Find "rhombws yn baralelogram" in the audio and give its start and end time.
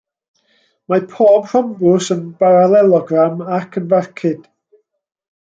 1.51-3.45